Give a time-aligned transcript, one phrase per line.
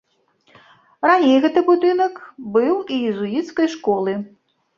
[1.07, 2.13] Раней гэты будынак
[2.57, 2.75] быў
[3.11, 4.17] езуіцкай школы.